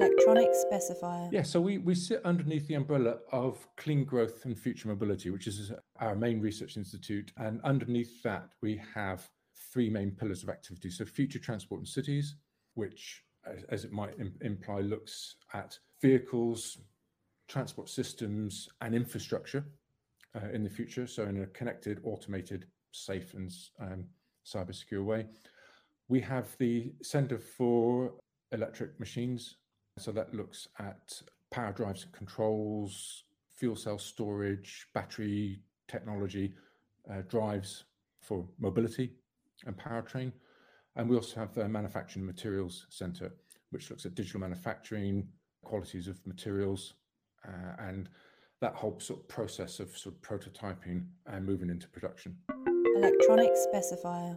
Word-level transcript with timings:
Electronic 0.00 0.50
specifier. 0.50 1.28
Yeah, 1.32 1.42
so 1.42 1.60
we, 1.60 1.78
we 1.78 1.94
sit 1.96 2.20
underneath 2.24 2.68
the 2.68 2.74
umbrella 2.74 3.16
of 3.32 3.66
Clean 3.76 4.04
Growth 4.04 4.44
and 4.44 4.56
Future 4.56 4.86
Mobility, 4.86 5.30
which 5.30 5.48
is 5.48 5.72
our 5.98 6.14
main 6.14 6.40
research 6.40 6.76
institute. 6.76 7.32
And 7.36 7.60
underneath 7.64 8.22
that, 8.22 8.50
we 8.62 8.80
have 8.94 9.28
three 9.72 9.90
main 9.90 10.12
pillars 10.12 10.44
of 10.44 10.50
activity. 10.50 10.90
So, 10.90 11.04
future 11.04 11.40
transport 11.40 11.80
in 11.80 11.86
cities, 11.86 12.36
which, 12.74 13.24
as, 13.44 13.64
as 13.70 13.84
it 13.84 13.90
might 13.90 14.14
Im- 14.20 14.38
imply, 14.42 14.80
looks 14.82 15.34
at 15.52 15.76
vehicles, 16.00 16.78
transport 17.48 17.88
systems, 17.88 18.68
and 18.80 18.94
infrastructure 18.94 19.64
uh, 20.36 20.48
in 20.52 20.62
the 20.62 20.70
future. 20.70 21.08
So, 21.08 21.24
in 21.24 21.42
a 21.42 21.46
connected, 21.46 22.00
automated, 22.04 22.66
safe, 22.92 23.34
and 23.34 23.50
um, 23.80 24.04
cyber 24.46 24.74
secure 24.74 25.02
way. 25.02 25.26
We 26.08 26.20
have 26.20 26.56
the 26.58 26.92
Center 27.02 27.38
for 27.38 28.12
Electric 28.52 28.98
Machines. 29.00 29.56
So, 29.98 30.12
that 30.12 30.34
looks 30.34 30.68
at 30.78 31.20
power 31.50 31.72
drives 31.72 32.04
and 32.04 32.12
controls, 32.12 33.24
fuel 33.56 33.76
cell 33.76 33.98
storage, 33.98 34.86
battery 34.94 35.60
technology, 35.88 36.54
uh, 37.10 37.22
drives 37.28 37.84
for 38.20 38.46
mobility 38.58 39.12
and 39.66 39.76
powertrain. 39.76 40.32
And 40.96 41.08
we 41.08 41.16
also 41.16 41.40
have 41.40 41.54
the 41.54 41.68
Manufacturing 41.68 42.26
Materials 42.26 42.86
Center, 42.90 43.32
which 43.70 43.90
looks 43.90 44.04
at 44.04 44.14
digital 44.14 44.40
manufacturing, 44.40 45.28
qualities 45.64 46.08
of 46.08 46.24
materials, 46.26 46.94
uh, 47.46 47.74
and 47.78 48.08
that 48.60 48.74
whole 48.74 48.98
sort 48.98 49.20
of 49.20 49.28
process 49.28 49.78
of 49.78 49.96
sort 49.96 50.16
of 50.16 50.20
prototyping 50.20 51.06
and 51.26 51.46
moving 51.46 51.70
into 51.70 51.88
production. 51.88 52.36
Electronic 52.96 53.50
specifier. 53.72 54.36